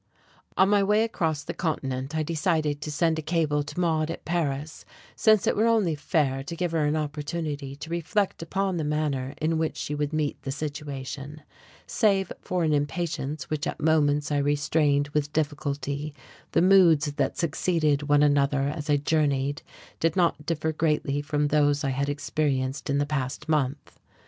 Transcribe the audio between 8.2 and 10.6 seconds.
upon the manner in which she would meet the